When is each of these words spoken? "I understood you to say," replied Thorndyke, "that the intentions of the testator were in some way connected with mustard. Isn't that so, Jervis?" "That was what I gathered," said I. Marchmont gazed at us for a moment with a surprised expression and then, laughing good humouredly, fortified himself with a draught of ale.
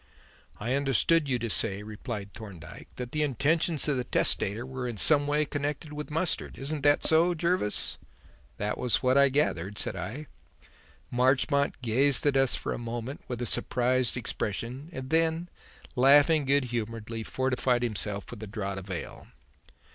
"I 0.59 0.73
understood 0.73 1.27
you 1.27 1.37
to 1.37 1.47
say," 1.47 1.83
replied 1.83 2.33
Thorndyke, 2.33 2.87
"that 2.95 3.11
the 3.11 3.21
intentions 3.21 3.87
of 3.87 3.97
the 3.97 4.03
testator 4.03 4.65
were 4.65 4.87
in 4.87 4.97
some 4.97 5.27
way 5.27 5.45
connected 5.45 5.93
with 5.93 6.09
mustard. 6.09 6.57
Isn't 6.57 6.81
that 6.81 7.03
so, 7.03 7.35
Jervis?" 7.35 7.99
"That 8.57 8.79
was 8.79 9.03
what 9.03 9.15
I 9.15 9.29
gathered," 9.29 9.77
said 9.77 9.95
I. 9.95 10.25
Marchmont 11.11 11.83
gazed 11.83 12.25
at 12.25 12.35
us 12.35 12.55
for 12.55 12.73
a 12.73 12.79
moment 12.79 13.21
with 13.27 13.43
a 13.43 13.45
surprised 13.45 14.17
expression 14.17 14.89
and 14.91 15.11
then, 15.11 15.49
laughing 15.95 16.45
good 16.45 16.63
humouredly, 16.73 17.21
fortified 17.21 17.83
himself 17.83 18.31
with 18.31 18.41
a 18.41 18.47
draught 18.47 18.79
of 18.79 18.89
ale. 18.89 19.27